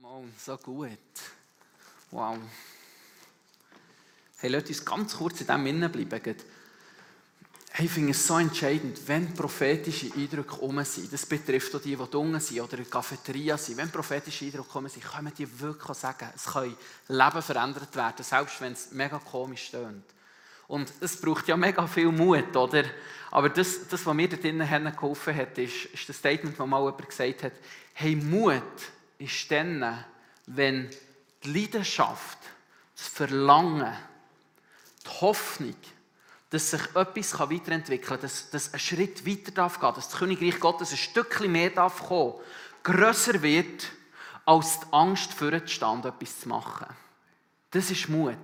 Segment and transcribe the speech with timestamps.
[0.00, 0.90] Mal, so gut.
[2.12, 2.38] Wow.
[4.38, 6.36] Hey, lasst uns ganz kurz in dem Innen bleiben.
[7.72, 11.12] Hey, ich finde es so entscheidend, wenn prophetische Eindrücke um sind.
[11.12, 13.76] Das betrifft auch die, die unten sind oder in der Cafeteria sind.
[13.76, 16.76] Wenn prophetische Eindrücke kommen sind, können die wirklich sagen, es können
[17.08, 20.04] Leben verändert werden, selbst wenn es mega komisch stöhnt.
[20.68, 22.84] Und es braucht ja mega viel Mut, oder?
[23.32, 26.84] Aber das, das was mir da drinnen geholfen hat, ist, ist das Statement, das mal
[26.84, 27.52] jemand gesagt hat,
[27.94, 28.62] hey, Mut
[29.18, 30.04] ist dann,
[30.46, 30.90] wenn
[31.44, 32.38] die Leidenschaft,
[32.96, 33.94] das Verlangen,
[35.04, 35.76] die Hoffnung,
[36.50, 40.58] dass sich etwas weiterentwickeln kann, dass, dass ein Schritt weiter darf gehen, dass das Königreich
[40.58, 42.34] Gottes ein Stückchen mehr darf kommen,
[42.82, 43.88] grösser wird,
[44.46, 46.86] als die Angst für den Stand, etwas zu machen.
[47.70, 48.36] Das ist Mut.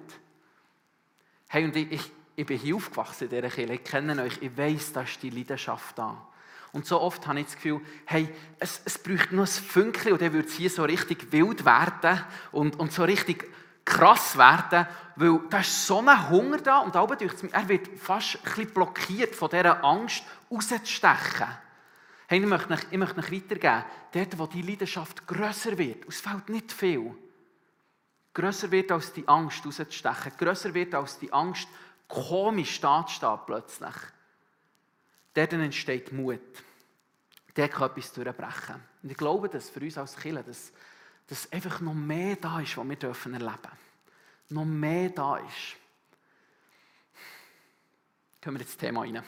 [1.48, 4.56] Hey, und ich, ich, ich bin hier aufgewachsen in dieser Kirche, ich kenne euch, ich
[4.56, 6.28] weiss, da ist die Leidenschaft da.
[6.74, 8.28] Und so oft habe ich das Gefühl, hey,
[8.58, 12.20] es, es bräuchte noch ein Fünkchen und dann würde es hier so richtig wild werden
[12.50, 13.48] und, und so richtig
[13.84, 17.08] krass werden, weil da ist so ein Hunger da und er
[17.68, 21.46] wird fast ein bisschen blockiert von dieser Angst, rauszustechen.
[22.26, 26.48] Hey, ich möchte ich möchte euch weitergeben, dort, wo die Leidenschaft grösser wird, es fällt
[26.48, 27.14] nicht viel,
[28.32, 31.68] grösser wird als die Angst, rauszustechen, grösser wird als die Angst,
[32.08, 33.94] komisch dazustehen plötzlich
[35.34, 36.40] dort entsteht Mut.
[37.56, 38.82] Der kann etwas durchbrechen.
[39.02, 40.72] Und ich glaube, dass für uns als Kinder, dass,
[41.26, 43.78] dass einfach noch mehr da ist, was wir dürfen erleben dürfen.
[44.50, 45.76] Noch mehr da ist.
[48.40, 49.22] Können wir ins Thema rein?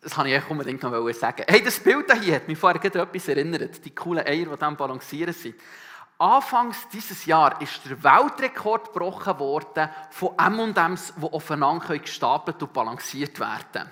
[0.00, 1.44] Das kann ich euch unbedingt noch sagen.
[1.48, 3.84] Hey, das Bild hier hat mich vorher gerade etwas erinnert.
[3.84, 5.56] Die coolen Eier, die am Balancieren sind.
[6.18, 13.38] Anfangs dieses Jahr ist der Weltrekord gebrochen worden von M&M's, die aufeinander gestapelt und balanciert
[13.38, 13.90] werden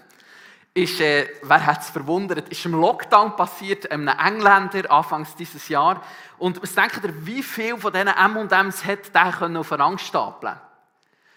[0.75, 6.03] ist, äh, wer hat es verwundert, ist im Lockdown passiert, einem Engländer, anfangs dieses Jahr.
[6.37, 10.57] Und was denkt ihr, wie viel von diesen M&M's hat der können aufeinander stapeln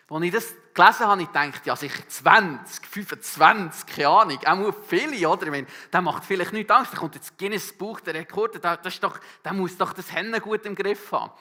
[0.09, 5.29] Als ich das gelesen habe, ich gedacht, ja sicher 20, 25, keine Ahnung, auch viele,
[5.29, 5.44] oder?
[5.44, 8.78] Ich meine, der macht vielleicht nicht Angst, da kommt jetzt Guinness Buch der Rekorde, der,
[8.78, 11.31] das ist doch, der muss doch das Hennen gut im Griff haben.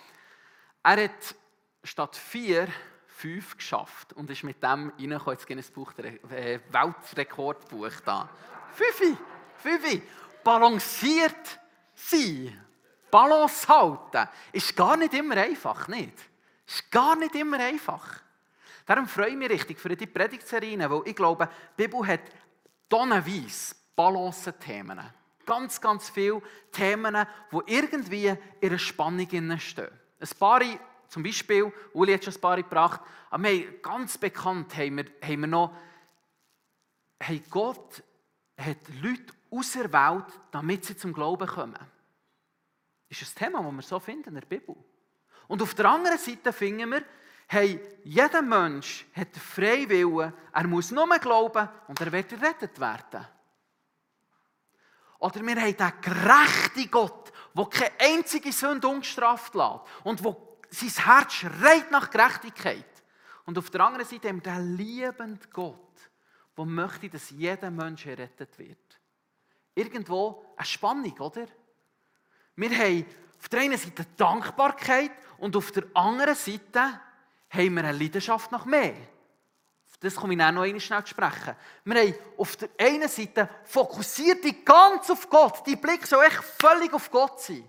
[0.82, 1.34] Er hat
[1.82, 2.68] statt vier
[3.16, 8.28] fünf geschafft und ist mit dem reingekommen ins Guinness Buch, äh, Weltrekordbuch da.
[8.72, 9.16] Fünfi,
[9.56, 10.02] fünfi.
[10.44, 11.58] Balanciert
[11.94, 12.66] sein,
[13.10, 16.12] Balance halten, ist gar nicht immer einfach, nicht?
[16.66, 18.20] Ist gar nicht immer einfach.
[18.84, 22.20] Darum freue ich mich richtig für die Predigtserien, weil ich glaube, die Bibel hat
[22.88, 25.00] tonnenweise Balance-Themen.
[25.44, 27.16] Ganz, ganz viele Themen,
[27.50, 28.26] die irgendwie
[28.60, 29.90] in einer Spannung stehen.
[30.20, 30.60] Ein paar
[31.08, 33.00] zum Beispiel, Uli hat schon ein paar gebracht,
[33.30, 35.76] aber ganz bekannt haben wir, haben wir noch,
[37.20, 38.02] hey, Gott
[38.58, 41.78] hat Leute auserwählt, damit sie zum Glauben kommen.
[43.08, 44.74] Das ist ein Thema, das wir so finden in der Bibel.
[45.48, 47.04] Und auf der anderen Seite finden wir,
[47.46, 52.80] hey, jeder Mensch hat den freien Willen, er muss nur glauben und er wird gerettet
[52.80, 53.26] werden.
[55.18, 60.36] Oder wir haben den gerechten Gott, der keine einzige Sünde ungestraft lässt und der
[60.70, 62.84] sein Herz schreit nach Gerechtigkeit.
[63.44, 65.92] Und auf der anderen Seite haben wir den liebenden Gott,
[66.56, 68.78] der möchte, dass jeder Mensch errettet wird.
[69.74, 71.46] Irgendwo eine Spannung, oder?
[72.56, 73.06] Wir haben
[73.38, 77.00] auf der einen Seite Dankbarkeit und auf der anderen Seite
[77.50, 78.94] haben wir eine Leidenschaft nach mehr.
[80.00, 81.56] Das komme ich auch noch einmal schnell zu sprechen.
[81.84, 85.66] Wir haben auf der einen Seite fokussiert die ganz auf Gott.
[85.66, 87.68] Die Blick soll echt völlig auf Gott sein.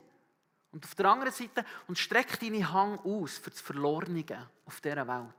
[0.77, 4.23] Und auf der anderen Seite, und streck deine Hand aus für das Verlorene
[4.63, 5.33] auf dieser Welt.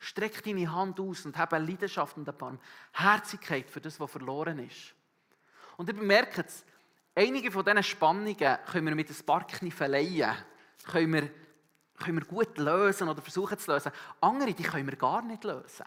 [0.00, 2.58] Streck deine Hand aus und habe eine Leidenschaft und eine
[2.90, 4.92] Herzigkeit für das, was verloren ist.
[5.76, 6.64] Und ich bemerke es,
[7.14, 10.34] einige von diesen Spannungen können wir mit ein paar Kniffeleien
[10.82, 11.30] können wir,
[12.00, 13.92] können wir gut lösen oder versuchen zu lösen.
[14.20, 15.86] Andere, die können wir gar nicht lösen.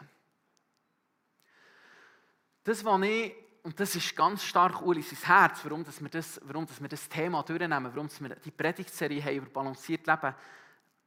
[2.64, 3.36] Das, was ich
[3.70, 6.90] und das ist ganz stark Uli sein Herz, warum, dass wir, das, warum dass wir
[6.90, 10.34] das Thema durchnehmen, warum wir die Predigtserie haben über balanciert Leben.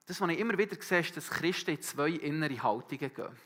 [0.06, 3.36] Das, was ich immer wieder sehe, ist, dass Christen in zwei innere Haltungen gehen.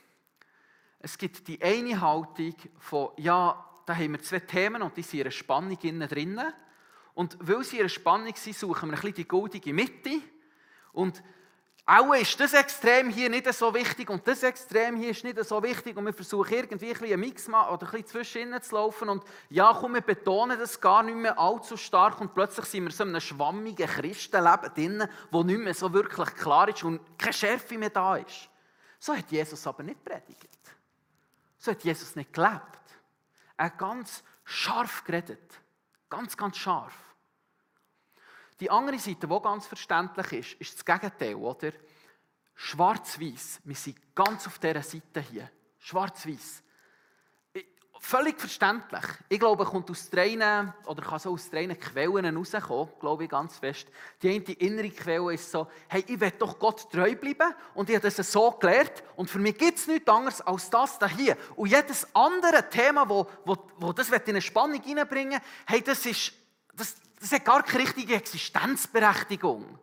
[0.99, 5.21] Es gibt die eine Haltung von, ja, da haben wir zwei Themen und die sind
[5.21, 6.53] in einer Spannung innen drinnen.
[7.15, 10.21] Und weil sie in einer Spannung sind, suchen wir ein bisschen die goldige Mitte.
[10.93, 11.23] Und
[11.89, 15.63] auch ist das Extrem hier nicht so wichtig und das Extrem hier ist nicht so
[15.63, 19.23] wichtig und wir versuchen irgendwie ein einen Mix oder ein bisschen zwischen zu laufen und
[19.51, 23.05] ja, komm, wir betonen das gar nicht mehr allzu stark und plötzlich sind wir so
[23.05, 27.79] in einem schwammigen Christenleben drin, wo nicht mehr so wirklich klar ist und keine Schärfe
[27.79, 28.49] mehr da ist.
[28.99, 30.59] So hat Jesus aber nicht predigt.
[31.57, 32.63] So hat Jesus nicht gelebt.
[33.57, 35.55] Er hat ganz scharf geredet.
[36.11, 37.06] Ganz, ganz scharf.
[38.61, 41.73] Die andere Seite, die ganz verständlich ist, ist das Gegenteil, oder?
[42.55, 43.61] Schwarz-Weiß.
[43.65, 45.51] Wir sind ganz auf dieser Seite hier.
[45.79, 46.63] Schwarz-Weiß.
[48.01, 49.03] Völlig verständlich.
[49.29, 50.37] Ich glaube, er kommt aus drei,
[50.87, 53.89] oder kann so aus drei Quellen rauskommen, glaube ich ganz fest.
[54.23, 57.97] Die eine innere Quelle ist so, hey, ich will doch Gott treu bleiben und ich
[57.97, 61.37] habe das so gelernt und für mich gibt es nichts anderes als das da hier.
[61.57, 66.33] Und jedes andere Thema, wo, wo, wo das in eine Spannung reinbringen hey, das, ist,
[66.77, 69.79] das, das hat gar keine richtige Existenzberechtigung.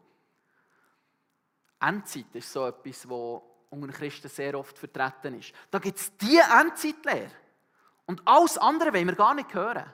[1.79, 5.53] Endzeit ist so etwas, was unter Christen sehr oft vertreten ist.
[5.69, 7.31] Da gibt es die Endzeitlehre.
[8.05, 9.85] Und alles andere wollen wir gar nicht hören.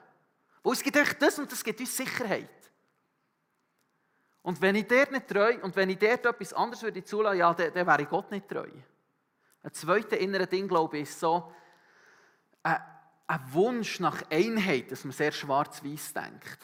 [0.62, 2.48] Weil es gibt euch das und das gibt uns Sicherheit.
[4.42, 7.52] Und wenn ich dort nicht treu und wenn ich dort etwas anderes würde zulassen, ja,
[7.54, 8.68] dann, dann wäre ich Gott nicht treu.
[9.62, 11.52] Ein zweites innere Ding, glaube ich, ist so
[12.62, 12.80] ein,
[13.26, 16.58] ein Wunsch nach Einheit, dass man sehr schwarz-weiß denkt.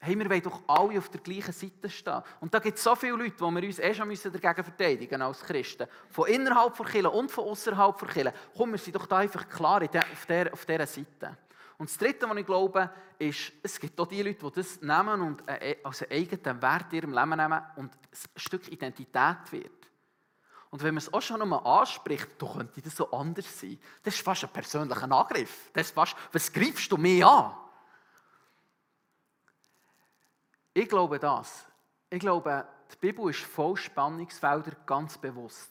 [0.00, 2.22] Hey, wir wollen doch alle auf der gleichen Seite stehen.
[2.40, 5.42] Und da gibt es so viele Leute, wo wir uns eh schon dagegen verteidigen als
[5.42, 5.88] Christen.
[6.10, 8.34] Von innerhalb der Kirche und von außerhalb der Kirche.
[8.56, 11.36] Komm, wir sind doch da einfach klar auf, der, auf dieser Seite.
[11.78, 15.20] Und das Dritte, was ich glaube, ist, es gibt auch die Leute, die das nehmen
[15.20, 15.42] und
[15.84, 19.78] als eigenen Wert in ihrem Leben nehmen und ein Stück Identität wird.
[20.70, 23.78] Und wenn man es auch schon einmal anspricht, dann könnte das so anders sein.
[24.02, 25.70] Das ist fast ein persönlicher Angriff.
[25.72, 27.52] Das ist fast, was greifst du mir an?
[30.74, 31.66] Ich glaube das.
[32.10, 35.70] Ich glaube, die Bibel ist voll Spannungsfelder, ganz bewusst.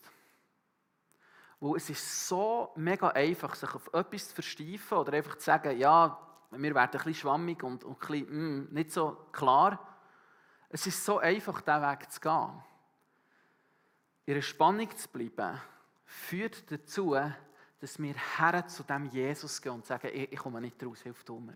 [1.60, 5.78] Wo es ist so mega einfach, sich auf etwas zu versteifen oder einfach zu sagen,
[5.78, 6.20] ja,
[6.52, 9.98] wir werden ein bisschen schwammig und, und ein bisschen, mm, nicht so klar.
[10.70, 12.64] Es ist so einfach, diesen Weg zu gehen.
[14.26, 15.60] In einer Spannung zu bleiben,
[16.06, 17.16] führt dazu,
[17.80, 21.24] dass wir her zu dem Jesus gehen und sagen, ich, ich komme nicht raus, hilf
[21.24, 21.56] du mir.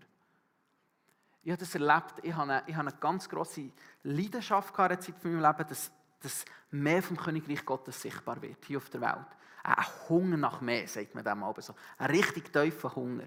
[1.44, 3.70] Ich habe das erlebt, ich habe eine, ich habe eine ganz grosse
[4.04, 5.90] Leidenschaft in Zeit von meinem Leben, dass,
[6.20, 9.26] dass mehr vom Königreich Gottes sichtbar wird, hier auf der Welt.
[9.64, 11.74] Ein Hunger nach mehr, sagt man dem aber so.
[11.98, 13.26] Ein richtig tiefer Hunger.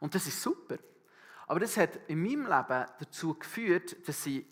[0.00, 0.78] Und das ist super.
[1.46, 4.44] Aber das hat in meinem Leben dazu geführt, dass ich,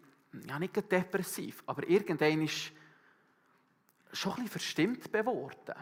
[0.47, 2.73] ja nicht depressiv, aber irgendwann ist
[4.13, 5.75] schon ein bisschen verstimmt geworden.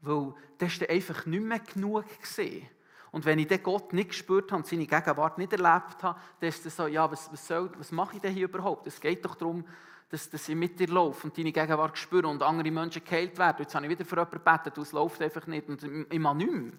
[0.00, 2.68] Weil das war einfach nicht mehr genug gesehen.
[3.16, 6.48] Und wenn ich den Gott nicht gespürt habe und seine Gegenwart nicht erlebt habe, dann
[6.50, 8.86] ist es so, ja, was, was, soll, was mache ich denn hier überhaupt?
[8.86, 9.64] Es geht doch darum,
[10.10, 13.56] dass, dass ich mit dir laufe und deine Gegenwart spüre und andere Menschen geheilt werden.
[13.60, 15.82] Jetzt habe ich wieder für jemanden gebetet, es läuft einfach nicht und
[16.12, 16.72] ich mache nichts mehr.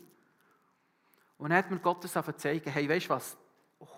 [1.40, 3.36] Und dann hat mir Gott das zeigen, hey, weißt du was?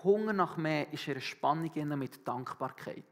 [0.06, 1.70] Hunger nach mehr ist eine Spannung
[2.00, 3.04] mit Dankbarkeit.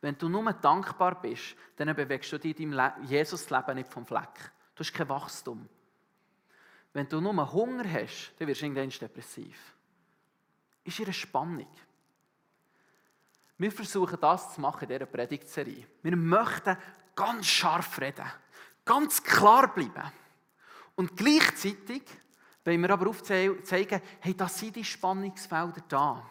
[0.00, 4.50] Wenn du nur dankbar bist, dann bewegst du dich in deinem Jesus-Leben nicht vom Fleck.
[4.74, 5.68] Du hast kein Wachstum.
[6.94, 9.74] Wenn du nur Hunger hast, dann wirst du irgendwann depressiv.
[10.84, 11.68] Ist ihre Spannung.
[13.58, 15.86] Wir versuchen das zu machen in dieser Predigtserie.
[16.02, 16.76] Wir möchten
[17.16, 18.24] ganz scharf reden,
[18.84, 20.12] ganz klar bleiben.
[20.94, 22.02] Und gleichzeitig
[22.64, 26.30] wollen wir aber aufzeigen, hey, da sind die Spannungsfelder da.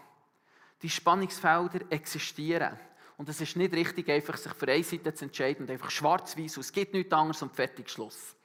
[0.81, 2.79] Die Spannungsfelder existieren.
[3.17, 6.57] Und es ist nicht richtig, einfach sich für eine Seite zu entscheiden und einfach schwarz-weiß,
[6.57, 8.35] es gibt nichts anderes und fertig Schluss.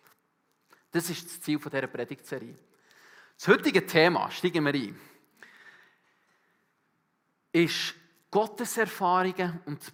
[0.90, 2.55] Das ist das Ziel dieser Predigtserie.
[3.37, 4.99] Das heutige Thema, steigen wir ein,
[7.52, 7.94] ist
[8.31, 9.93] Gotteserfahrungen und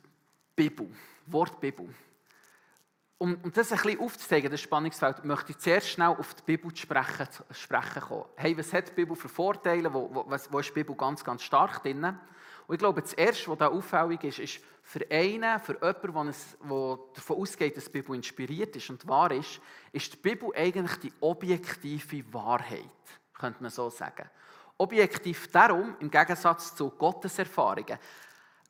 [0.57, 0.91] Bibel,
[1.27, 1.89] Wort Bibel.
[3.19, 6.73] Um, um das ein bisschen aufzuzeigen, das Spannungsfeld, möchte ich zuerst schnell auf die Bibel
[6.73, 8.25] zu sprechen, sprechen kommen.
[8.37, 9.93] Hey, was hat die Bibel für Vorteile?
[9.93, 12.19] Wo, wo, wo ist die Bibel ganz, ganz stark drin?
[12.67, 16.99] Und ich glaube, das Erste, was da auffällig ist, ist für einen, für jemanden, der
[17.15, 19.61] davon ausgeht, dass die Bibel inspiriert ist und wahr ist,
[19.93, 22.85] ist die Bibel eigentlich die objektive Wahrheit,
[23.35, 24.29] könnte man so sagen.
[24.79, 27.99] Objektiv darum, im Gegensatz zu Gotteserfahrungen.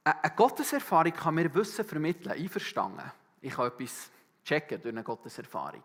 [0.05, 3.11] Eine Gotteserfahrung kann mir Wissen vermitteln, einverstanden.
[3.41, 4.11] Ich kann etwas
[4.45, 5.85] checken durch eine Gotteserfahrung.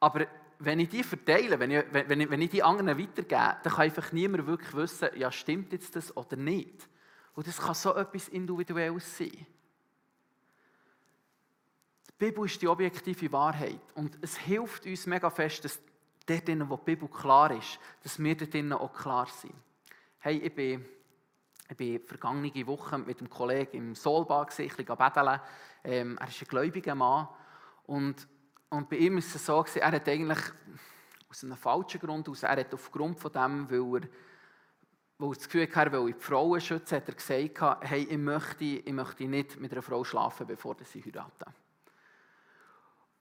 [0.00, 0.26] Aber
[0.60, 3.80] wenn ich die verteile, wenn ich, wenn ich, wenn ich die anderen weitergebe, dann kann
[3.80, 6.88] einfach niemand wirklich wissen, ja, stimmt jetzt das oder nicht.
[7.34, 9.46] Und das kann so etwas Individuelles sein.
[12.08, 13.80] Die Bibel ist die objektive Wahrheit.
[13.94, 15.80] Und es hilft uns mega fest, dass
[16.26, 19.54] dort wo die Bibel klar ist, dass wir dort auch klar sind.
[20.18, 20.84] Hey, ich bin,
[21.70, 25.40] ich bin vergangene Woche mit einem Kollegen im Solbad, ich bin betteln.
[25.84, 27.28] Ähm, er ist ein gläubiger Mann.
[27.86, 28.26] Und
[28.70, 30.38] und bei ihm ist es so, er hat eigentlich
[31.28, 34.08] aus einem falschen Grund aus, er hat aufgrund von dem, weil er,
[35.18, 38.18] weil er das Gefühl hatte, er will die Frauen schützen, hat er gesagt, hey, ich
[38.18, 41.54] möchte, ich möchte nicht mit einer Frau schlafen, bevor sie heiraten.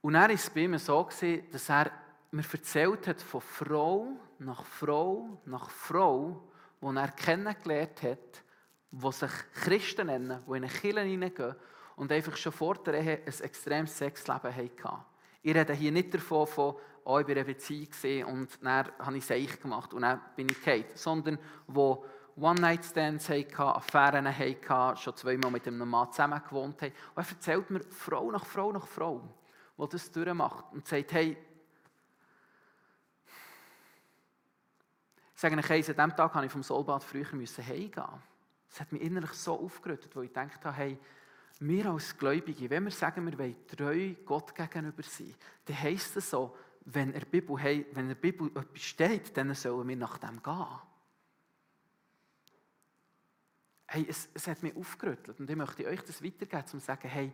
[0.01, 1.07] Und er war es bei ihm so,
[1.51, 1.91] dass er
[2.31, 4.07] mir erzählt hat von Frau
[4.39, 6.43] nach Frau nach Frau,
[6.81, 8.43] die er kennengelernt hat,
[8.91, 11.55] die sich Christen nennen, die in eine Kirche hineingehen
[11.95, 15.05] und einfach schon vor der Ehe ein extremes Sexleben hatten.
[15.47, 16.75] Ich rede hier nicht davon, von,
[17.05, 20.49] oh, ich war in einer Beziehung und dann habe ich Seich gemacht und dann bin
[20.49, 22.03] ich gefallen, sondern wo
[22.35, 26.91] One-Night-Stands hatten, Affären hatten, schon zweimal mit einem Mann zusammen gewohnt haben.
[27.15, 29.21] Und er erzählt mir Frau nach Frau nach Frau,
[29.77, 31.37] die das durchmacht und sagt, hey,
[35.33, 37.93] ich sage euch, an diesem Tag musste ich vom Solbad früher heimgehen.
[38.67, 40.99] Das hat mich innerlich so aufgerüttet, wo ich gedacht habe, hey,
[41.61, 45.33] wir als Gläubige, wenn wir sagen, wir wollen treu Gott gegenüber sein,
[45.65, 47.57] dann heisst es so, wenn der Bibel,
[48.15, 50.81] Bibel etwas steht, dann sollen wir nach dem gehen.
[53.87, 57.07] Hey, es, es hat mich aufgerüttelt und ich möchte euch das weitergeben, um zu sagen,
[57.07, 57.31] hey,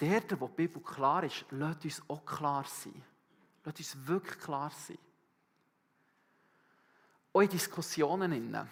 [0.00, 3.02] der, der die Bibel klar ist, lasst uns auch klar sein.
[3.64, 4.98] Lasst uns wirklich klar sein.
[7.34, 8.32] In Diskussionen.
[8.32, 8.68] Innen.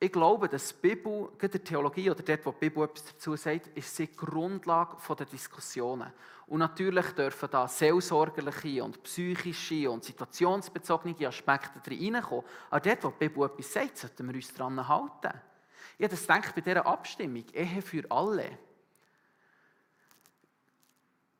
[0.00, 3.66] Ich glaube, dass die Bibel, der Theologie oder dort, wo die Bibel etwas dazu sagt,
[3.76, 6.12] ist die Grundlage der Diskussionen.
[6.46, 12.44] Und natürlich dürfen da seelsorgerliche und psychische und situationsbezogene Aspekte reinkommen.
[12.70, 15.36] Aber dort, wo die Bibel etwas sagt, sollten wir uns daran halten.
[15.98, 18.56] Ich habe das gedacht bei dieser Abstimmung, Ehe für alle.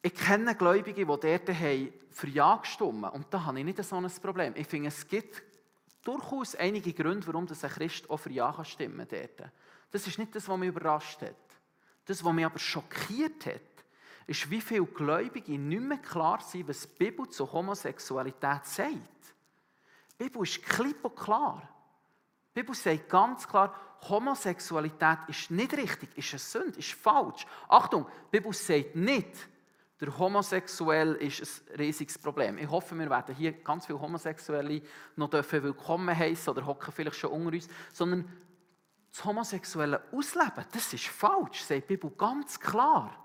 [0.02, 1.56] Ich kenne Gläubige, die dort
[2.10, 3.14] für Ja gestimmt haben.
[3.14, 4.52] Und da habe ich nicht so ein Problem.
[4.56, 5.42] Ich finde, es gibt
[6.08, 9.52] durchaus einige Gründe, warum ein Christ auch für Ja kann stimmen kann.
[9.90, 11.34] Das ist nicht das, was mich überrascht hat.
[12.06, 13.60] Das, was mich aber schockiert hat,
[14.26, 19.34] ist, wie viele Gläubige nicht mehr klar sind, was die Bibel zur Homosexualität sagt.
[20.18, 21.68] Die Bibel ist klipp und klar.
[22.54, 23.74] Die Bibel sagt ganz klar,
[24.08, 27.46] Homosexualität ist nicht richtig, ist eine Sünde, ist falsch.
[27.68, 29.48] Achtung, die Bibel sagt nicht,
[30.00, 32.56] der Homosexuell ist ein riesiges Problem.
[32.58, 34.80] Ich hoffe, wir werden hier ganz viele Homosexuelle
[35.16, 38.30] noch dürfen willkommen heißen oder hocken vielleicht schon unter uns, sondern
[39.10, 43.24] das homosexuelle Ausleben, das ist falsch, sagt die Bibel ganz klar.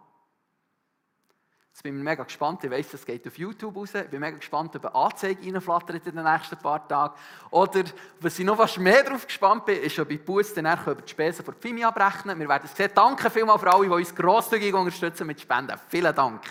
[1.71, 4.37] Jetzt bin ich mega gespannt, ich weiss, das geht auf YouTube raus, ich bin mega
[4.37, 7.15] gespannt, ob eine Anzeige reinflattert in den nächsten paar Tagen.
[7.49, 7.83] Oder,
[8.19, 11.43] was ich noch fast mehr darauf gespannt bin, ist, ob ich Bus dann die Spesen
[11.43, 12.91] von FIMI abrechnen Wir werden es sehen.
[12.93, 15.75] Danke vielmals für alle, die uns grosszügig unterstützen mit Spenden.
[15.89, 16.41] Vielen Dank.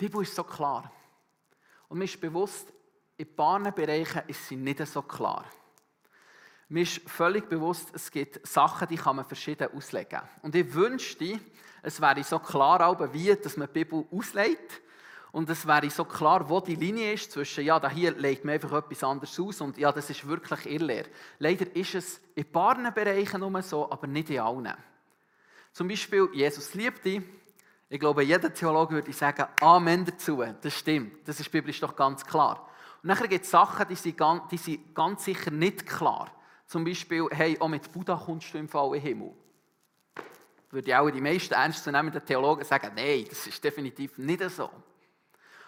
[0.00, 0.90] Die Bibel ist so klar.
[1.88, 2.72] Und mir ist bewusst,
[3.18, 5.44] in ein paar Bereichen ist sie nicht so klar.
[6.70, 10.22] Mir ist völlig bewusst, es gibt Sachen, die kann man verschieden auslegen.
[10.40, 11.38] Und ich wünschte,
[11.82, 14.80] es wäre so klar, wie dass man die Bibel auslegt.
[15.32, 18.54] Und es wäre so klar, wo die Linie ist zwischen, ja, da hier legt man
[18.54, 21.04] einfach etwas anderes aus und ja, das ist wirklich irrlehr.
[21.38, 24.74] Leider ist es in ein paar Bereichen nur so, aber nicht in allen.
[25.72, 27.22] Zum Beispiel, Jesus liebt dich
[27.92, 30.44] ich glaube, jeder Theologe würde sagen, Amen dazu.
[30.62, 31.26] Das stimmt.
[31.26, 32.70] Das ist biblisch doch ganz klar.
[33.02, 36.30] Und nachher gibt es Sachen, die sind, ganz, die sind ganz sicher nicht klar.
[36.68, 39.32] Zum Beispiel, hey, auch mit Buddha kommst du im Fall in Himmel.
[40.70, 44.70] Würde auch die meisten ernstzunehmenden Theologen sagen, nein, das ist definitiv nicht so.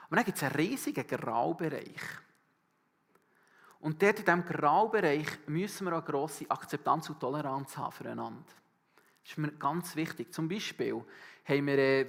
[0.06, 2.02] Aber dann gibt es einen riesigen Graubereich.
[3.80, 8.44] Und dort in diesem Graubereich müssen wir auch grosse Akzeptanz und Toleranz haben füreinander.
[9.24, 10.32] Das ist mir ganz wichtig.
[10.32, 11.04] Zum Beispiel
[11.44, 12.00] haben wir, äh,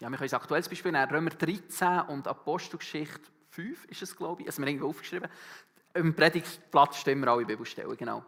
[0.00, 4.42] ja, wir können ein aktuelles Beispiel nehmen, Römer 13 und Apostelgeschichte 5 ist es, glaube
[4.42, 4.48] ich.
[4.48, 5.28] Also wir haben aufgeschrieben.
[5.94, 8.24] Im Predigtplatz stehen wir alle Bibelstellen, genau.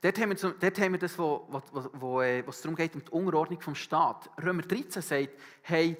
[0.00, 3.04] Dort haben wir, dort haben wir das, wo, wo, wo, wo äh, darum geht, um
[3.04, 4.30] die Unterordnung vom Staat.
[4.42, 5.30] Römer 13 sagt,
[5.62, 5.96] hey,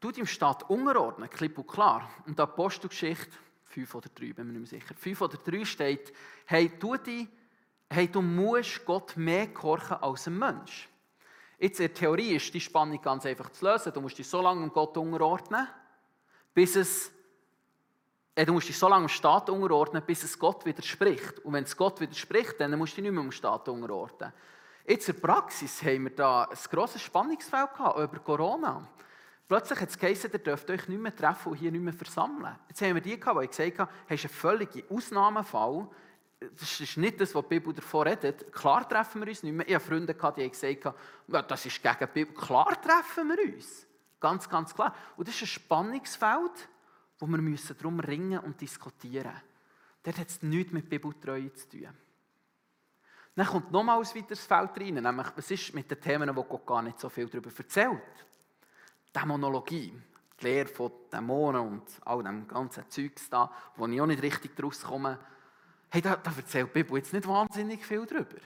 [0.00, 2.10] du dem Staat unterordnen, klipp und klar.
[2.26, 3.30] Und die Apostelgeschichte
[3.64, 4.94] 5 oder 3, bin mir nicht mehr sicher.
[4.94, 6.12] 5 oder 3 steht,
[6.46, 7.28] hey, du, die,
[7.90, 10.88] hey, du musst Gott mehr gehorchen als ein Mensch.
[11.58, 13.92] Jetzt in der Theorie ist die Spannung ganz einfach zu lösen.
[13.92, 15.66] Du musst dich so lange Gott unterordnen,
[16.54, 17.12] bis es
[18.38, 21.40] äh, du musst dich so lange dem Staat unterordnen, bis es Gott widerspricht.
[21.40, 24.32] Und wenn es Gott widerspricht, dann musst du dich nicht mehr dem Staat unterordnen.
[24.86, 28.86] Jetzt in der Praxis haben wir da ein grosses Spannungsfeld gehabt, über Corona.
[29.48, 32.54] Plötzlich hat es geheißen, ihr dürft euch nicht mehr treffen und hier nicht mehr versammeln.
[32.68, 35.88] Jetzt haben wir die gehabt, die gesagt haben, hast einen völligen Ausnahmefall
[36.40, 38.52] das ist nicht das, was die Bibel davon redet.
[38.52, 39.66] Klar treffen wir uns nicht mehr.
[39.68, 40.94] Ich habe Freunde die gesagt,
[41.48, 42.34] das ist gegen die Bibel.
[42.34, 43.86] Klar treffen wir uns.
[44.20, 44.94] Ganz, ganz klar.
[45.16, 46.68] Und das ist ein Spannungsfeld,
[47.18, 49.42] wo wir müssen darum ringen und diskutieren müssen.
[50.04, 51.88] Dort hat es nichts mit Bibeltreue zu tun.
[53.34, 56.66] Dann kommt nochmals ein weiteres Feld rein, nämlich, was ist mit den Themen, wo Gott
[56.66, 58.26] gar nicht so viel darüber erzählt?
[59.14, 59.92] Dämonologie,
[60.40, 64.56] die Lehre von Dämonen und all dem ganzen Zeugs da, wo ich auch nicht richtig
[64.56, 65.18] daraus komme.
[65.90, 68.36] Hey, da, da erzählt die Bibel jetzt nicht wahnsinnig viel darüber.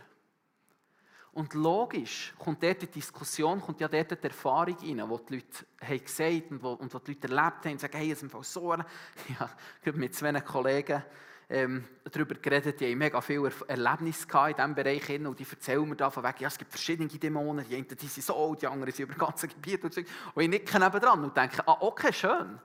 [1.32, 5.66] Und logisch kommt dort die Diskussion, kommt ja dort die Erfahrung rein, wo die Leute
[5.80, 8.30] haben gesagt und wo, und die Leute erlebt haben und sagen, hey, es ist im
[8.30, 8.74] Fall so.
[9.40, 11.02] Ja, mit zwei Kollegen
[11.48, 15.96] ähm, darüber geredet, die haben mega viele Erlebnisse in diesem Bereich und die erzählen mir
[15.96, 18.92] da von weg, ja, es gibt verschiedene Dämonen, die einen die sind so, die anderen
[18.92, 20.02] sind über ganze Gebiet und so.
[20.34, 22.58] Und ich nicke nebenan und denke, ah, okay, schön.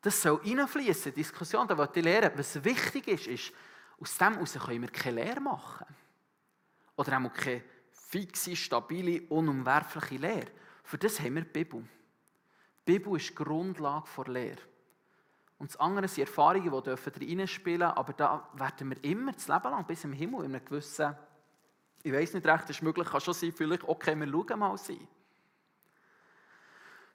[0.00, 2.30] Das soll reinfließen, Diskussion, da wollte ich lernen.
[2.36, 3.52] Was wichtig ist, ist,
[4.00, 5.86] aus dem heraus können wir keine Lehre machen.
[6.96, 10.50] Oder auch keine fixe, stabile, unumwerfliche Lehre.
[10.82, 11.82] Für das haben wir die Bibel.
[12.86, 14.62] Die Bibel ist die Grundlage der Lehre.
[15.58, 19.70] Und das andere sind Erfahrungen, die dürfen reinspielen aber da werden wir immer das Leben
[19.70, 21.16] lang bis im Himmel in einem gewissen,
[22.02, 25.08] ich weiß nicht recht, ist möglich, kann schon sein, vielleicht, okay, wir schauen mal sein.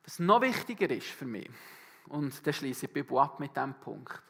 [0.04, 1.50] Was noch wichtiger ist für mich,
[2.10, 4.22] und da schließe ich die Bibel ab mit diesem Punkt,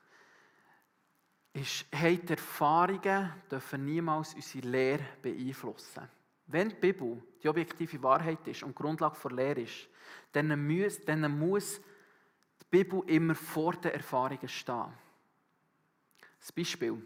[1.53, 6.09] ist, hey, die Erfahrungen dürfen niemals unsere Lehre beeinflussen.
[6.47, 9.87] Wenn die Bibel die objektive Wahrheit ist und Grundlage der Lehre ist,
[10.31, 11.79] dann muss, dann muss
[12.61, 14.93] die Bibel immer vor den Erfahrungen stehen.
[16.39, 17.01] Das Beispiel.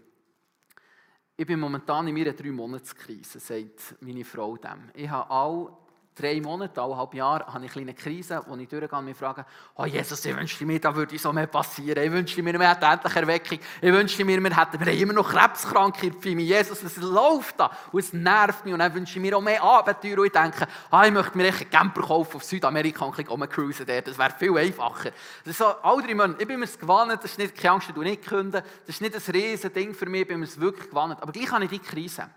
[1.35, 4.89] Ich bin momentan in meiner drei Monatskrise, sagt meine Frau dem.
[4.95, 5.77] Ich habe all
[6.17, 9.45] drei Monate, eineinhalb Jahre, habe ich eine kleine Krise, wo ich durchgehe und mich frage,
[9.75, 12.03] oh Jesus, ich wünschte mir, da würde so mehr passieren.
[12.03, 13.59] Ich wünschte mir, wir hätten endlich Erweckung.
[13.81, 17.71] Ich wünschte mir, wir hätten, wir immer noch Krebskranke in Jesus, es läuft da.
[17.91, 18.73] Und es nervt mich.
[18.73, 20.17] Und dann wünsche ich mir auch mehr Abenteuer.
[20.17, 23.85] Und ich denke, ah, ich möchte mir einen Camper kaufen auf Südamerika und ein rumcruisen
[23.85, 24.07] dort.
[24.07, 25.11] Das wäre viel einfacher.
[25.43, 26.41] Das ist so, all drei Monate.
[26.41, 28.61] Ich bin mir es gewohnt, das ist nicht, keine Angst, du nicht künden.
[28.61, 31.21] Das ist nicht ein riesen Ding für mich, ich bin mir es wirklich gewohnt.
[31.21, 32.29] Aber gleich habe ich diese Krise.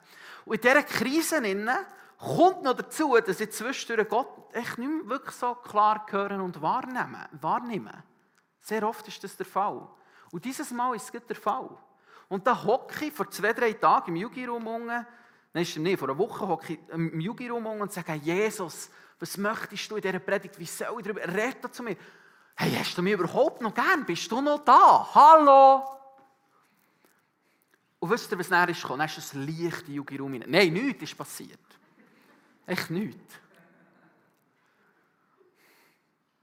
[0.45, 1.41] Und in dieser Krise
[2.21, 6.61] kommt noch dazu, dass ich zwischendurch Gott echt nicht mehr wirklich so klar hören und
[6.61, 7.27] wahrnehmen.
[7.41, 8.03] wahrnehmen.
[8.61, 9.89] Sehr oft ist das der Fall.
[10.31, 11.71] Und dieses Mal ist es der Fall.
[12.29, 15.07] Und da hocke ich vor zwei, drei Tagen im Yugi-Raum unten,
[15.53, 20.03] nein, vor einer Woche hocke ich im Yugi-Raum und sage, Jesus, was möchtest du in
[20.03, 20.59] dieser Predigt?
[20.59, 21.27] Wie soll ich darüber?
[21.27, 21.97] Red zu mir.
[22.55, 24.05] Hey, hast du mich überhaupt noch gern?
[24.05, 25.09] Bist du noch da?
[25.15, 25.85] Hallo?
[27.99, 29.01] Und wisst ihr, was nachher ist gekommen?
[29.01, 31.59] Dann ist ein Licht in Yugi-Raum Nein, nichts ist passiert.
[32.71, 33.35] Echt nichts.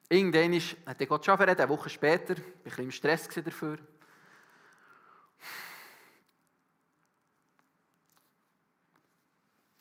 [0.10, 3.30] Irgendwann ist, hat Gott schon verreden, eine Woche später, war ich ein bisschen im Stress
[3.30, 3.78] dafür.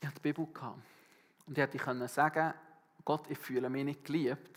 [0.01, 0.79] Ich hatte die Bibel gehabt.
[1.47, 2.55] Und ich hätte sagen
[3.05, 4.57] Gott, ich fühle mich nicht geliebt.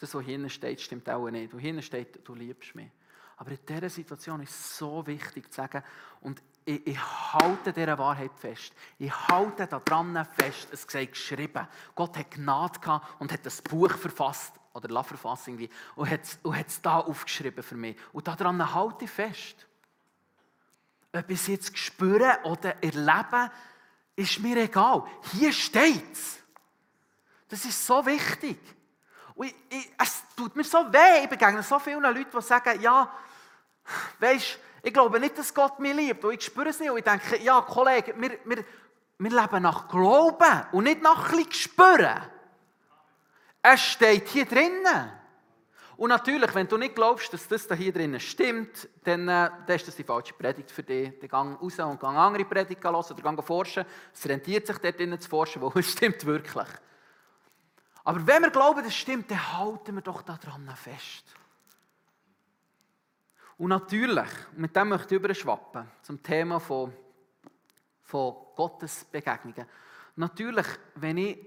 [0.00, 1.52] Das, was hinten steht, stimmt auch nicht.
[1.52, 2.90] Wo hinten steht, du liebst mich.
[3.36, 5.84] Aber in dieser Situation ist es so wichtig zu sagen,
[6.22, 8.74] und ich, ich halte dieser Wahrheit fest.
[8.98, 10.68] Ich halte daran fest.
[10.70, 11.66] Es sei geschrieben.
[11.94, 16.20] Gott hat Gnade gehabt und hat das Buch verfasst, oder La verfasst irgendwie, und hat,
[16.42, 17.96] und es da aufgeschrieben für mich.
[18.12, 19.66] Und daran halte ich fest.
[21.10, 23.50] Ob ich es jetzt spüre oder erlebe,
[24.14, 25.04] ist mir egal.
[25.32, 26.38] Hier steht es.
[27.48, 28.58] Das ist so wichtig.
[29.34, 31.22] Und ich, ich, es tut mir so weh.
[31.22, 33.10] Ich begegne so vielen Leuten, die sagen, ja,
[34.18, 36.24] weißt du, ich glaube nicht, dass Gott mich liebt.
[36.24, 36.90] Und ich spüre es nicht.
[36.90, 38.64] Und ich denke, ja, Kollege, wir, wir,
[39.18, 42.22] wir leben nach Glauben und nicht nach ein Spüren.
[43.62, 45.12] Es steht hier drinnen.
[45.98, 49.76] Und natürlich, wenn du nicht glaubst, dass das da hier drinnen stimmt, dann, äh, dann
[49.76, 51.18] ist das die falsche Predigt für dich.
[51.18, 53.84] Dann geh raus und geh andere Predigt hören oder geh forschen.
[54.14, 56.68] Es rentiert sich dort drinnen zu forschen, weil es stimmt wirklich.
[58.04, 61.24] Aber wenn wir glauben, das stimmt, dann halten wir doch daran fest.
[63.58, 66.92] Und natürlich, mit dem möchte ich überschwappen, zum Thema von,
[68.02, 69.66] von Gottes Begegnungen.
[70.14, 71.38] Natürlich, wenn ich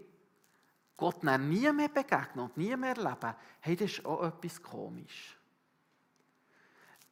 [0.98, 5.38] Gott nie mehr begegne und nie mehr erlebe, hey, das ist auch etwas komisch.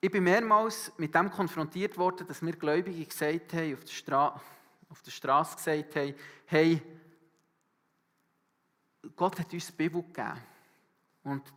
[0.01, 4.41] Ich bin mehrmals mit dem konfrontiert worden, dass mir Gläubige gesagt haben, auf der, Stra
[4.89, 6.81] auf der Straße gesagt haben, hey,
[9.15, 10.41] Gott hat uns die Bibel gegeben.
[11.23, 11.53] Und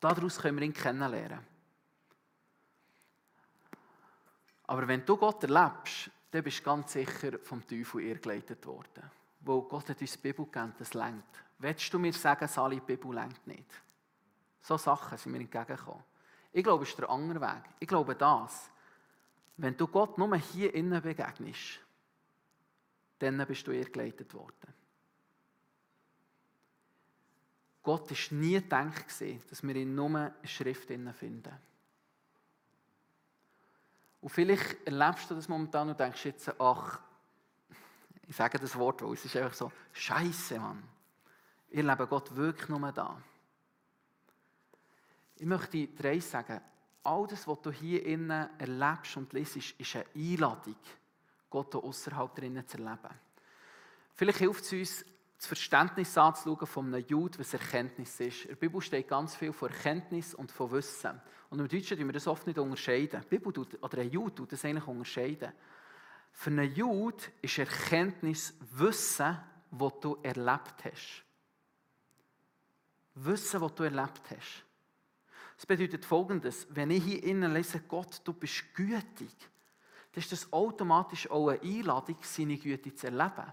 [0.00, 1.53] daraus können wir ihn kennenlernen.
[4.66, 9.10] Aber wenn du Gott erlebst, dann bist du ganz sicher vom Teufel irrgeleitet worden.
[9.40, 11.24] Wo Gott hat uns die Bibel gegeben, das längt.
[11.58, 13.70] Willst du mir sagen, Sali, die Bibel längt nicht?
[14.60, 16.02] So Sachen sind mir entgegengekommen.
[16.52, 17.62] Ich glaube, es ist der andere Weg.
[17.78, 18.70] Ich glaube das.
[19.56, 21.80] Wenn du Gott nur hier innen begegnest,
[23.18, 24.72] dann bist du irrgeleitet worden.
[27.82, 29.06] Gott war nie gedacht,
[29.50, 31.52] dass wir ihn nur eine Schrift finden.
[34.24, 36.98] Und vielleicht erlebst du das momentan und denkst jetzt, ach,
[38.26, 40.82] ich sage das Wort, weil es ist einfach so, Scheiße, Mann.
[41.68, 43.20] Ich lebe Gott wirklich nur da.
[45.36, 46.58] Ich möchte dir eins sagen,
[47.02, 50.76] all das, was du hier innen erlebst und liest, ist eine Einladung,
[51.50, 53.14] Gott außerhalb drinnen zu erleben.
[54.14, 55.04] Vielleicht hilft es uns,
[55.36, 58.42] das Verständnis anzuschauen von einem Jude, was Erkenntnis ist.
[58.42, 61.20] In der Bibel steht ganz viel von Erkenntnis und von Wissen.
[61.50, 63.20] Und im Deutschen tun wir das oft nicht unterscheiden.
[63.22, 65.52] Die Bibel tut, oder ein Jude tut das eigentlich unterscheiden.
[66.32, 69.38] Für einen Jude ist Erkenntnis Wissen,
[69.70, 71.24] was du erlebt hast.
[73.14, 74.64] Wissen, was du erlebt hast.
[75.56, 79.36] Das bedeutet folgendes: Wenn ich hier innen lese, Gott, du bist gütig,
[80.12, 83.52] dann ist das automatisch auch eine Einladung, seine Güte zu erleben.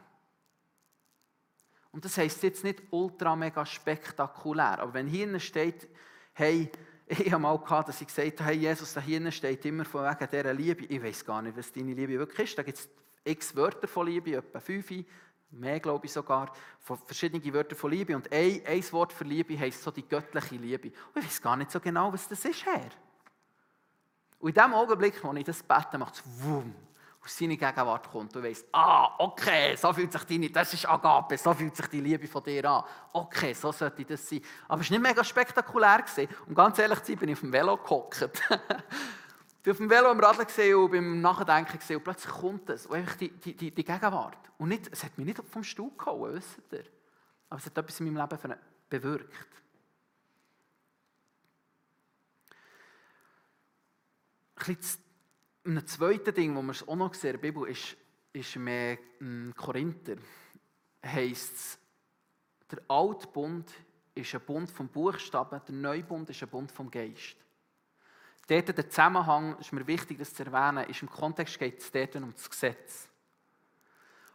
[1.92, 5.90] Und das heisst jetzt nicht ultra mega spektakulär, aber wenn hier steht,
[6.34, 6.72] hey,
[7.08, 10.06] ich habe mal gehabt, dass ich gesagt habe, hey Jesus, da hier steht immer von
[10.06, 10.86] wegen dieser Liebe.
[10.86, 12.58] Ich weiß gar nicht, was deine Liebe wirklich ist.
[12.58, 12.90] Da gibt es
[13.24, 14.90] x Wörter von Liebe, etwa fünf,
[15.52, 18.16] mehr glaube ich sogar, verschiedene Wörter von Liebe.
[18.16, 20.88] Und ein, ein Wort für Liebe heisst so die göttliche Liebe.
[21.14, 22.90] Und ich weiß gar nicht so genau, was das ist, Herr.
[24.40, 26.74] Und in dem Augenblick, wo ich das bete, macht es wumm
[27.24, 31.38] aus seiner Gegenwart kommt und weißt, ah, okay, so fühlt sich deine, das ist Agape,
[31.38, 32.84] so fühlt sich die Liebe von dir an.
[33.14, 34.42] Okay, so sollte das sein.
[34.68, 36.02] Aber es war nicht mega spektakulär.
[36.02, 36.28] Gewesen.
[36.48, 38.22] Und ganz ehrlich zu sein, bin ich auf dem Velo gehockt.
[38.22, 42.88] ich bin auf dem Velo am gesehen und beim Nachdenken gesehen und plötzlich kommt es.
[42.88, 44.38] Und einfach die, die, die, die Gegenwart.
[44.58, 46.86] Und nicht, es hat mich nicht vom Stuhl gehauen, wisst ihr.
[47.50, 48.56] Aber es hat etwas in meinem Leben
[48.90, 49.48] bewirkt.
[54.56, 55.11] Ein bisschen
[55.66, 57.96] ein zweites Ding, das wir auch noch sehen in der Bibel, ist,
[58.34, 60.16] ist mehr hm, Korinther.
[61.06, 61.80] Heißt es,
[62.70, 63.72] der alte Bund
[64.16, 67.38] ist ein Bund vom Buchstaben, der neue Bund ist ein Bund vom Geist.
[68.48, 72.16] Dort der Zusammenhang, ist mir wichtig, das zu erwähnen, ist im Kontext geht es dort
[72.16, 73.08] um das Gesetz.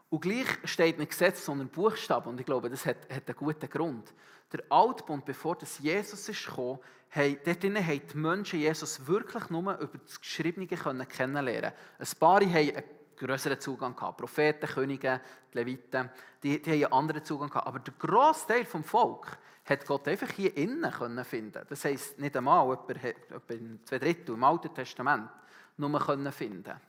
[0.08, 2.30] Und gleich steht nicht Gesetz, sondern Buchstaben.
[2.30, 4.14] Und ich glaube, das hat, hat einen guten Grund.
[4.52, 6.78] Der Altbund, bevor das Jesus ist gekommen,
[7.11, 12.55] haben, dort haben die Menschen Jesus wirklich nur über das Geschriebene kennenlernen Ein paar haben
[12.55, 12.85] einen
[13.16, 14.19] größeren Zugang gehabt.
[14.19, 15.21] Propheten, Könige,
[15.53, 16.11] Leviten,
[16.42, 17.66] die, die haben einen anderen Zugang gehabt.
[17.66, 21.64] Aber der grosse Teil des Volkes hat Gott einfach hier innen finden.
[21.69, 25.29] Das heisst, nicht einmal, etwa in zwei Drittel im Alten Testament,
[25.77, 26.81] nur können finden.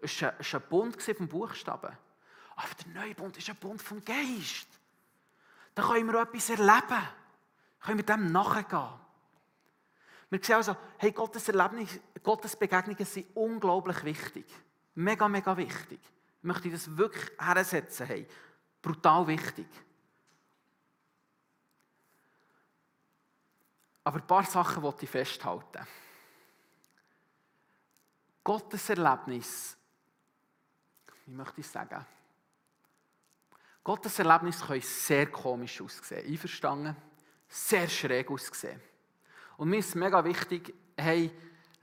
[0.00, 1.96] Es war ein, ein Bund vom Buchstaben.
[2.56, 4.68] Aber der neue Bund ist ein Bund vom Geist.
[5.74, 7.08] Da können wir etwas erleben.
[7.80, 9.07] Können wir dem nachgehen.
[10.30, 14.46] Wir sehen also, hey, Gottes Erlebnis, Gottes Begegnungen sind unglaublich wichtig.
[14.94, 16.00] Mega, mega wichtig.
[16.02, 18.06] Ich möchte das wirklich hersetzen.
[18.06, 18.26] Hey.
[18.82, 19.66] Brutal wichtig.
[24.04, 25.86] Aber ein paar Sachen wollte ich festhalten.
[28.44, 29.76] Gottes Erlebnis,
[31.26, 32.06] wie möchte ich sagen?
[33.84, 36.26] Gottes Erlebnis können sehr komisch aussehen.
[36.26, 36.96] Einverstanden?
[37.48, 38.80] Sehr schräg aussehen.
[39.58, 41.32] Und mir ist mega wichtig, hey,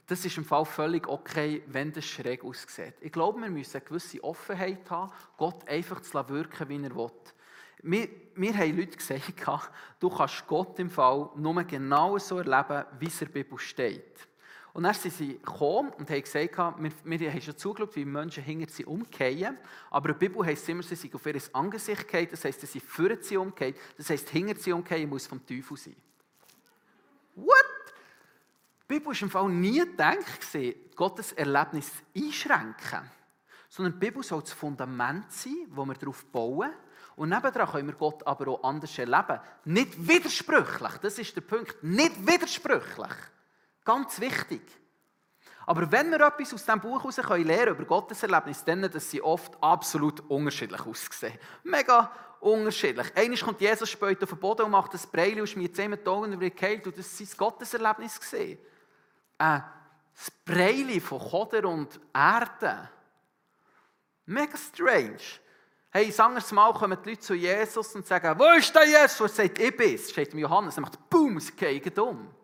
[0.07, 2.93] das ist im Fall völlig okay, wenn das schräg aussieht.
[3.01, 7.11] Ich glaube, wir müssen eine gewisse Offenheit haben, Gott einfach zu wirken, wie er will.
[7.83, 9.33] Wir, wir haben Leute gesagt,
[9.99, 14.25] du kannst Gott im Fall nur genau so erleben, wie es in der Bibel steht.
[14.71, 18.43] Und dann sind sie gekommen und haben gesagt, wir, wir haben schon zugeschaut, wie Menschen
[18.43, 19.57] hinter sie umkehren.
[19.89, 22.27] Aber in der Bibel heisst es immer, sie sind auf ihr Angesicht gefallen.
[22.31, 23.75] Das heisst, sie führen sie umgekehrt.
[23.97, 25.95] Das heisst, hinter sie umkehren muss vom Teufel sein.
[28.87, 30.41] Die Bibel war im Fall nie gedacht,
[30.95, 33.09] Gottes Erlebnis einschränken.
[33.67, 36.71] Sondern die Bibel soll das Fundament sein, wo wir darauf bauen.
[37.15, 39.39] Und nebenan können wir Gott aber auch anders erleben.
[39.63, 41.83] Nicht widersprüchlich, das ist der Punkt.
[41.83, 43.13] Nicht widersprüchlich.
[43.83, 44.61] Ganz wichtig.
[45.65, 49.09] Aber wenn wir etwas aus diesem Buch heraus lernen können über Gottes Erlebnis, dann, dass
[49.09, 51.39] sie oft absolut unterschiedlich aussehen.
[51.63, 53.07] Mega unterschiedlich.
[53.15, 56.33] Einmal kommt Jesus später auf den Boden und macht das Breili und schmiert zehn Augen
[56.33, 58.33] über die Kälte und das war sein Gotteserlebnis.
[58.33, 58.57] Äh,
[59.37, 62.89] das Breili von Choder und Erde.
[64.25, 65.19] Mega strange.
[65.91, 69.21] Hey, wir Mal kommen die Leute zu Jesus und sagen, wo ist der Jesus?
[69.37, 70.09] Er sagt, ich bin's.
[70.09, 70.77] Steht im Johannes.
[70.77, 72.35] Er macht Boom, sie gehen um.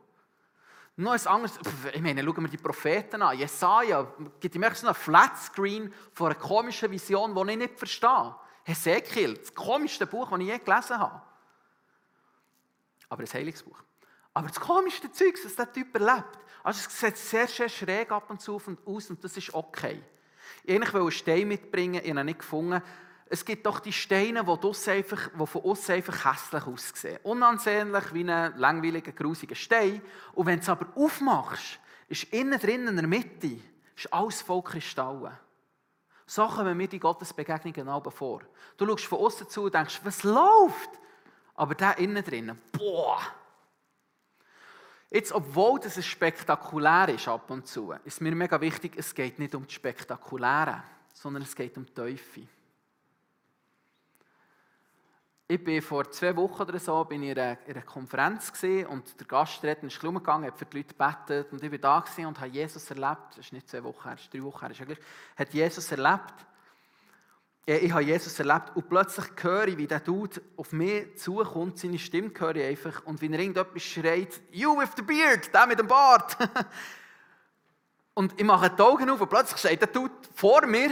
[0.95, 1.59] Noch ein anderes,
[1.93, 3.37] ich meine, schauen wir die Propheten an.
[3.37, 4.07] Jesaja
[4.39, 8.35] gibt ihm so einen Flatscreen von einer komischen Vision, die ich nicht verstehe.
[8.63, 11.21] Hesekiel, das komischste Buch, das ich je gelesen habe.
[13.09, 13.81] Aber ein heiliges Buch.
[14.33, 16.39] Aber das komischste Zeug, das der Typ erlebt.
[16.63, 20.01] Also es sieht sehr, sehr schräg ab und zu aus und das ist okay.
[20.63, 22.81] Ich wollte einen Stein mitbringen, ich habe ihn nicht gefunden
[23.33, 27.19] es gibt doch die Steine, die, von uns einfach hässlich aussehen.
[27.23, 30.01] Unansehnlich wie ein langweiliger, grusiger Stein.
[30.33, 33.57] Und wenn du es aber aufmachst, ist innen drin in der Mitte
[33.95, 35.31] ist alles voll Kristallen.
[36.25, 38.41] So kommen mir die Gottesbegegnungen auch vor.
[38.75, 40.89] Du schaust von außen zu und denkst, was läuft?
[41.55, 43.21] Aber da innen drin, boah!
[45.11, 49.53] Jetzt, obwohl das spektakulär ist ab und zu, ist mir mega wichtig, es geht nicht
[49.53, 52.47] um das Spektakuläre, sondern es geht um die Teufel.
[55.51, 58.53] ich bin vor zwei Wochen oder so bin in einer, in einer Konferenz
[58.87, 62.39] und der Gastredner ist rumgegangen, hat für die Leute gebetet und ich war da und
[62.39, 63.31] habe Jesus erlebt.
[63.31, 64.97] Das ist nicht zwei Wochen her, das ist drei Wochen her,
[65.35, 66.33] Hat Jesus erlebt.
[67.79, 71.99] Ich habe Jesus erlebt und plötzlich höre ich, wie der Dude auf mich zukommt, seine
[71.99, 75.79] Stimme höre ich einfach und wie er irgendetwas schreit, «You with the beard!» Der mit
[75.79, 76.35] dem Bart!
[78.13, 80.91] und ich mache die Augen auf und plötzlich steht der Dude vor mir,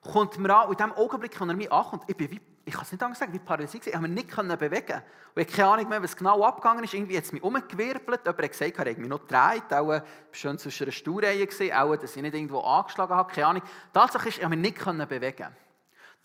[0.00, 2.74] kommt mir an und in dem Augenblick, wenn er mich ankommt, ich bin wie ich
[2.74, 3.86] kann es nicht anders sagen, wie paralysiert.
[3.86, 5.02] Ich konnte mich nicht bewegen.
[5.34, 6.94] Und ich habe keine Ahnung mehr, was genau abgegangen ist.
[6.94, 8.22] Irgendwie hat es mich umgewirbelt.
[8.24, 9.72] Jemand hat gesagt, er hat mich noch gedreht.
[9.72, 10.02] Auch äh,
[10.32, 11.46] schön zwischen einer Stuhlreihe.
[11.76, 13.32] Auch, dass ich nicht irgendwo angeschlagen habe.
[13.32, 13.62] Keine Ahnung.
[13.92, 15.46] Tatsache ist, ich konnte mich nicht bewegen.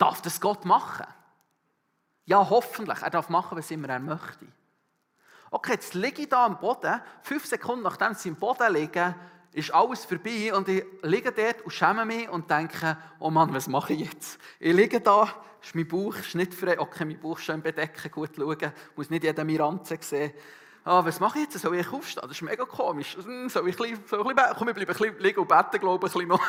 [0.01, 1.05] Darf das Gott machen?
[2.25, 3.03] Ja, hoffentlich.
[3.03, 4.47] Er darf machen, was immer er möchte.
[5.51, 6.99] Okay, jetzt liege ich da am Boden.
[7.21, 9.13] Fünf Sekunden nachdem sie im Boden liegen,
[9.53, 13.67] ist alles vorbei und ich liege dort und schäme mich und denke, oh Mann, was
[13.67, 14.39] mache ich jetzt?
[14.59, 19.11] Ich liege da, ist mein Bauch schnittfrei, okay, mein Bauch schön bedecken, gut schauen, muss
[19.11, 20.33] nicht jeder Miranze sehen.
[20.83, 21.59] Ah, was mache ich jetzt?
[21.59, 22.23] Soll ich aufstehen?
[22.23, 23.15] Das ist mega komisch.
[23.17, 25.47] Hm, soll ich, ein bisschen, soll ich ein komm, ich bleibe ein bisschen liegen und
[25.47, 26.41] beten, glaube ich, ein bisschen noch.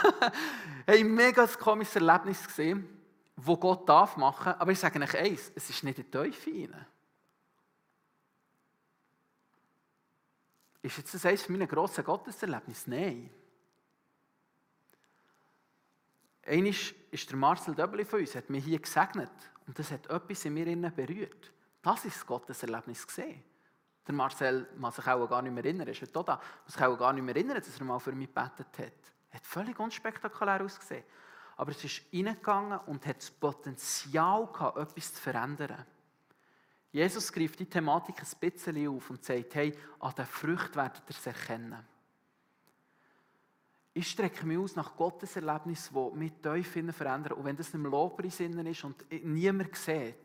[0.87, 3.02] hey, mega komisches Erlebnis gesehen,
[3.45, 6.71] wo Gott darf machen, aber ich sage euch eins, es ist nicht in die Teufel
[6.73, 6.87] rein.
[10.83, 12.91] Ist jetzt das eines meiner grossen Gotteserlebnisse?
[12.91, 13.31] Nein.
[16.45, 16.75] Einmal
[17.11, 19.31] ist der Marcel Döbeli von uns, hat mich hier gesegnet
[19.67, 21.53] und das hat etwas in mir berührt.
[21.83, 23.43] Das ist das Gotteserlebnis gesehen.
[24.07, 26.97] Der Marcel kann sich auch gar nicht mehr erinnern, er ist heute da, sich auch
[26.97, 29.13] gar nicht mehr erinnern, dass er mal für mich gebetet hat.
[29.31, 31.05] Er hat völlig unspektakulär ausgesehen.
[31.57, 35.85] Aber es ist reingegangen und hat das Potenzial gehabt, etwas zu verändern.
[36.91, 41.17] Jesus greift die Thematik ein bisschen auf und sagt, hey, an den Früchten werdet ihr
[41.17, 41.87] es erkennen.
[43.95, 47.33] Ich strecke mich aus nach Gottes Erlebnis, das mich tief verändern.
[47.33, 50.17] Und wenn das im Lobpreis ist und niemand sieht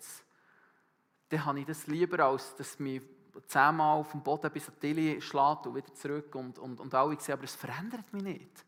[1.29, 3.01] dann habe ich das lieber, als dass mich
[3.47, 6.93] zehnmal auf dem Boden bis an die Tilly schlägt und wieder zurück und, und, und
[6.93, 8.65] alle sehen, aber es verändert mich nicht.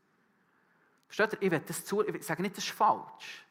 [1.09, 1.51] Versteht ihr?
[1.51, 3.45] Ich, das zu, ich sage nicht, das ist falsch.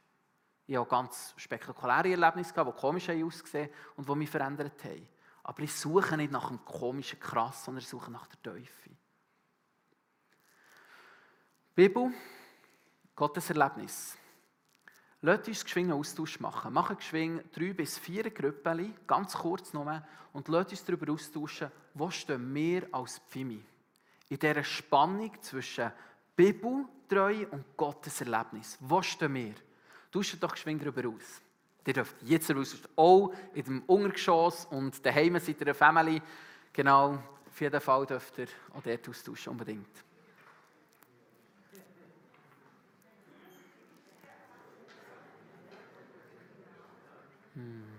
[0.67, 5.09] Ich habe ganz spektakuläre Erlebnisse gehabt, die komisch ausgesehen und die mich verändert haben.
[5.43, 8.93] Aber ich suche nicht nach einem komischen Krass, sondern ich suche nach der Teufel.
[11.75, 12.13] Bibel,
[13.17, 14.17] Gottes Erlebnis.
[15.23, 16.73] Lasst uns geschwingen Austausch machen.
[16.73, 22.11] Machen geschwingen drei bis vier Gruppen, ganz kurz nur, und lasst uns darüber austauschen, wo
[22.11, 23.65] stehen wir als Pfimi.
[24.29, 25.91] In dieser Spannung zwischen
[26.39, 28.79] Bibeltreue und Gottes Erlebnis.
[28.81, 29.55] Wo stehen wir?
[30.13, 31.43] Tauscht doch geschwind darüber aus.
[31.85, 36.23] Ihr dürft jetzt raus, auch in dem Untergeschoss und daheim seid ihr eine Family.
[36.73, 40.05] Genau, auf jeden Fall dürft ihr auch dort austauschen, unbedingt.
[47.55, 47.98] Hmm.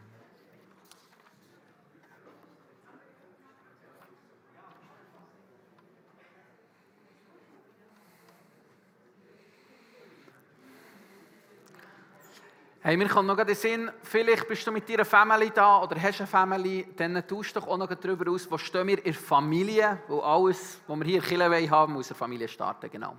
[12.90, 16.22] Hey, mir kommt noch den Sinn, vielleicht bist du mit deiner Family da oder hast
[16.22, 20.00] eine Family, dann tausch doch auch noch darüber aus, wo stehen wir in der Familie,
[20.08, 23.16] wo alles, was wir hier in Kirche haben, muss in der Familie starten, genau.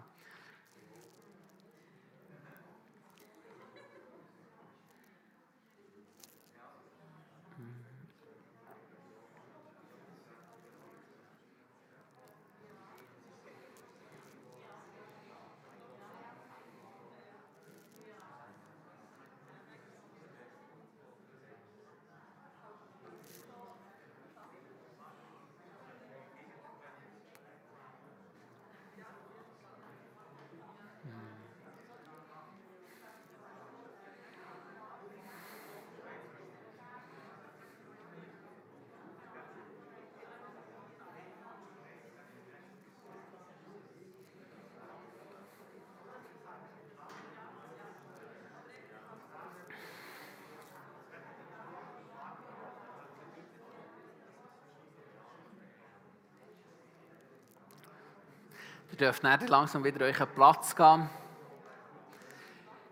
[59.00, 61.08] Dürft langsam wieder euren Platz gehen.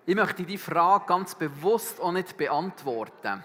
[0.07, 3.43] Ich möchte die Frage ganz bewusst auch nicht beantworten.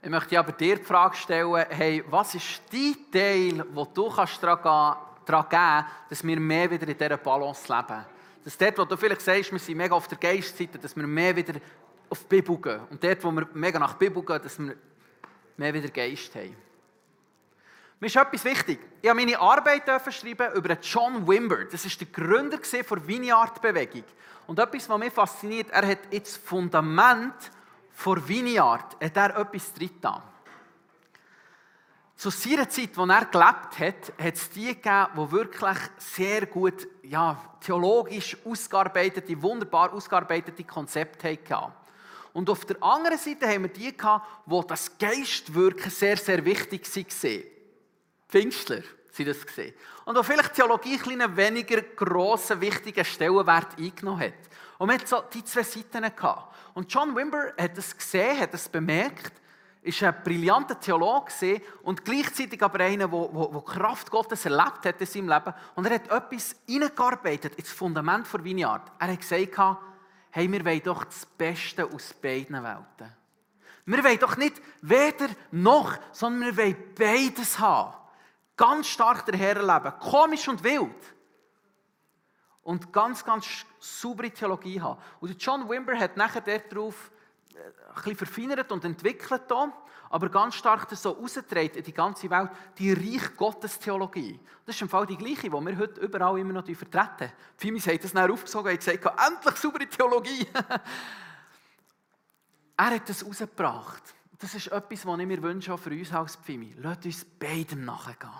[0.00, 4.42] Ich möchte aber dir die Frage stellen, hey, was ist dein Teil, wo du kannst
[4.42, 8.06] daran geben kannst, dass wir mehr wieder in dieser Balance leben?
[8.44, 11.36] Dass dort, wo du vielleicht sagst, wir sind mega auf der Geistseite, dass wir mehr
[11.36, 11.54] wieder
[12.08, 12.80] auf die Bibel gehen.
[12.88, 14.74] Und dort, wo wir mega nach Bibel gehen, dass wir
[15.58, 16.67] mehr wieder Geist haben.
[18.00, 18.78] Mir ist etwas wichtig.
[19.02, 19.82] Ich habe meine Arbeit
[20.12, 21.64] schreiben über John Wimber.
[21.64, 24.04] Das ist der Gründer der Vineyard-Bewegung.
[24.46, 27.34] Und etwas, was mich fasziniert, er hat jetzt das Fundament
[28.04, 29.90] der Vineyard, hat er etwas drin
[32.14, 36.86] Zu seiner Zeit, in er gelebt hat, hat es die gegeben, die wirklich sehr gut,
[37.02, 41.72] ja, theologisch ausgearbeitete, wunderbar ausgearbeitete Konzepte hatten.
[42.32, 46.86] Und auf der anderen Seite haben wir die gehabt, wo das Geistwirken sehr, sehr wichtig
[46.94, 47.57] war.
[48.28, 48.82] Pfingstler
[49.18, 49.74] sie das gesehen.
[50.04, 54.34] Und wo vielleicht Theologie einen weniger grossen, wichtigen Stellenwert eingenommen hat.
[54.78, 56.56] Und man hat so die zwei Seiten gehabt.
[56.74, 59.32] Und John Wimber hat das gesehen, hat das bemerkt,
[59.82, 65.28] ist ein brillanter Theologe und gleichzeitig aber einer, der Kraft Gottes erlebt hat in seinem
[65.28, 65.54] Leben.
[65.74, 68.82] Und er hat etwas hineingearbeitet ins Fundament der Vineyard.
[68.98, 69.78] Er hat gesagt,
[70.30, 73.16] hey, wir wollen doch das Beste aus beiden Welten.
[73.86, 77.94] Wir wollen doch nicht weder noch, sondern wir wollen beides haben
[78.58, 81.14] ganz stark daherleben, komisch und wild.
[82.62, 83.46] Und ganz, ganz
[83.78, 85.00] saubere Theologie haben.
[85.20, 87.10] Und John Wimber hat nachher darauf
[87.54, 89.50] äh, bisschen verfeinert und entwickelt,
[90.10, 94.38] aber ganz stark das so rausgetragen in die ganze Welt, die Reich Gottes Theologie.
[94.66, 97.32] Das ist im Fall die gleiche, die wir heute überall immer noch vertreten.
[97.56, 100.46] Fimis hat das dann aufgesogen und gesagt, endlich saubere Theologie.
[102.76, 104.14] er hat das rausgebracht.
[104.38, 106.74] Das ist etwas, was ich mir wünsche, auch für uns als Pfimi.
[106.78, 108.30] Lasst uns beidem nachgehen.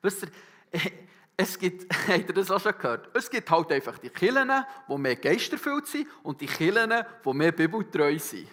[0.00, 0.30] Wisst ihr,
[1.36, 3.08] es gibt, habt ihr das auch schon gehört?
[3.14, 4.50] Es gibt halt einfach die Kirchen,
[4.88, 6.92] die mehr geisterfüllt sind und die Kirchen,
[7.24, 8.48] die mehr bibeltreu sind.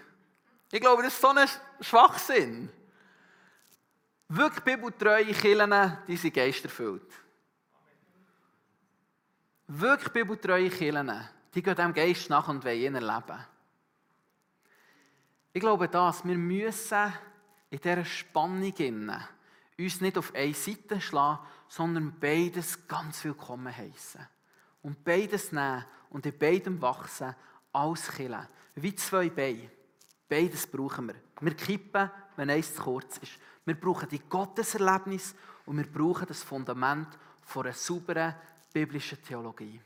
[0.71, 1.47] Ich glaube, das ist so ein
[1.81, 2.69] Schwachsinn.
[4.27, 7.11] Wirklich bibeltreue Kirchen, die sind geisterfüllt.
[9.67, 11.11] Wirklich bibeltreue Kirchen,
[11.53, 13.39] die gehen dem Geist nach und wollen ihn erleben.
[15.51, 17.13] Ich glaube das, wir müssen
[17.69, 19.23] in dieser Spannung innen
[19.77, 24.21] uns nicht auf eine Seite schlagen, sondern beides ganz willkommen heißen.
[24.81, 27.35] Und beides nehmen und in beidem wachsen,
[27.71, 28.47] alles killen.
[28.75, 29.69] Wie zwei Beine.
[30.27, 31.15] Beides brauchen wir.
[31.41, 33.33] Wir kippen, wenn eins zu kurz ist.
[33.65, 35.33] Wir brauchen die Gotteserlebnis
[35.65, 37.07] und wir brauchen das Fundament
[37.41, 38.35] von einer sauberen
[38.71, 39.81] biblischen Theologie.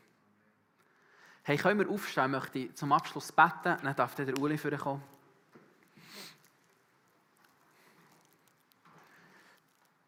[1.43, 2.25] Hey, können wir aufstehen?
[2.25, 3.77] Ich möchte zum Abschluss beten.
[3.81, 5.03] Dann darf der Uli für kommen.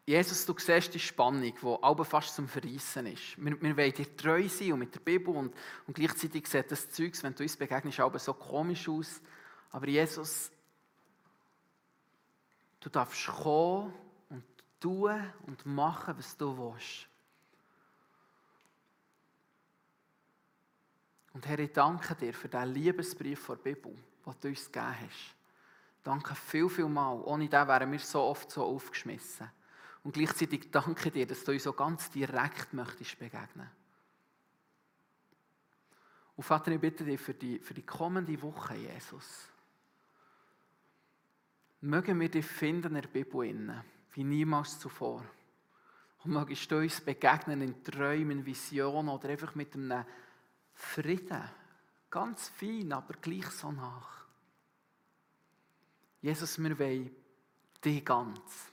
[0.06, 3.36] Jesus, du siehst die Spannung, die aber fast zum Verreissen ist.
[3.38, 5.52] Wir, wir wollen dir treu sein und mit der Bibel und,
[5.84, 9.20] und gleichzeitig sieht das Zeug, wenn du uns begegnest, aber so komisch aus.
[9.72, 10.52] Aber Jesus,
[12.78, 13.92] du darfst kommen
[14.28, 14.44] und
[14.78, 17.08] tun und machen, was du willst.
[21.32, 23.92] Und Herr, ich danke dir für diesen Liebesbrief der Bibel,
[24.24, 25.34] den du uns gegeben hast.
[26.04, 27.20] Danke viel, viel mal.
[27.24, 29.50] Ohne den wären wir so oft so aufgeschmissen.
[30.06, 33.68] Und gleichzeitig danke dir, dass du uns so ganz direkt möchtest begegnen.
[36.36, 39.48] Und Vater, ich bitte dich für die, für die kommende Woche, Jesus.
[41.80, 45.24] Mögen wir dich finden in der Bibel, innen, wie niemals zuvor.
[46.22, 50.04] Und mögest du uns begegnen in Träumen, Visionen oder einfach mit einem
[50.72, 51.42] Frieden.
[52.10, 54.24] Ganz fein, aber gleich so nach.
[56.22, 57.10] Jesus, wir wollen
[57.84, 58.72] dich ganz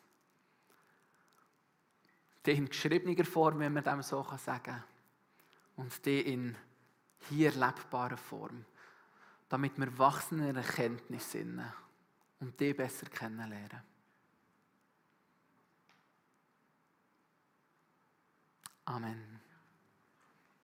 [2.45, 4.83] die in geschriebener Form, wenn man dem so sagen kann,
[5.75, 6.55] und die in
[7.29, 8.65] hier lebbarer Form,
[9.49, 11.61] damit wir wachsen in Erkenntnis sind
[12.39, 13.81] und die besser kennenlernen.
[18.85, 19.32] Amen.